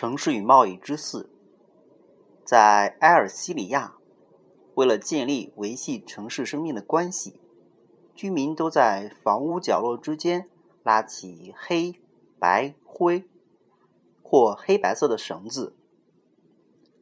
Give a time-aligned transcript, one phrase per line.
[0.00, 1.28] 城市与贸易之四，
[2.44, 3.96] 在埃尔西里亚，
[4.76, 7.40] 为了建立维系城市生命的关系，
[8.14, 10.48] 居民都在房屋角落之间
[10.84, 11.96] 拉起黑
[12.38, 13.24] 白灰
[14.22, 15.74] 或黑白色的绳子。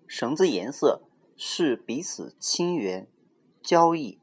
[0.07, 1.03] 绳子颜色
[1.37, 3.07] 是彼此亲缘、
[3.61, 4.19] 交易、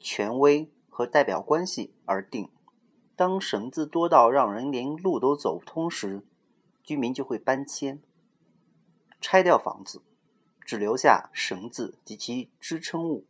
[0.00, 2.48] 权威和代表关系而定。
[3.14, 6.24] 当绳子多到让人连路都走不通时，
[6.86, 8.00] 居民就会搬迁。
[9.20, 10.00] 拆掉房子，
[10.60, 13.26] 只留下绳子及其支撑物。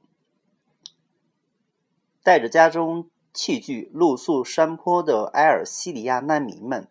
[2.22, 6.88] 带着家中器具露宿山坡的埃尔西里亚难民们，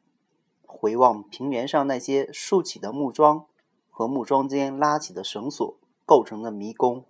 [0.65, 3.45] 回望平原上那些竖起的木桩
[3.89, 7.05] 和木桩间拉起的绳索构成的迷宫。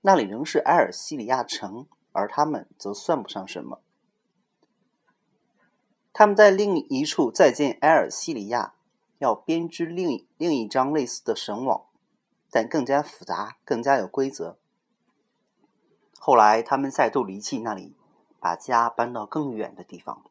[0.00, 3.82] 那里仍是埃尔西里亚城，而他们则算不上什么。
[6.18, 8.72] 他们在另一处再见埃尔西里亚。
[9.18, 11.86] 要编织另另一张类似的绳网，
[12.50, 14.58] 但更加复杂、更加有规则。
[16.18, 17.96] 后来，他们再度离弃那里，
[18.38, 20.22] 把家搬到更远的地方。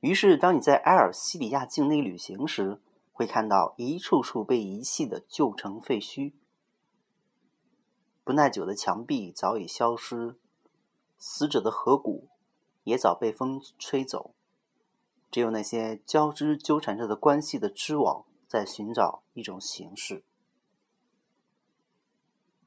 [0.00, 2.80] 于是，当你在埃尔西里亚境内旅行时，
[3.12, 6.32] 会看到一处处被遗弃的旧城废墟，
[8.24, 10.36] 不耐久的墙壁早已消失，
[11.18, 12.28] 死者的颌骨
[12.86, 14.30] 也早被风吹走。
[15.28, 20.22] 只有那些交织纠缠着的关系的织网，在寻找一种形式。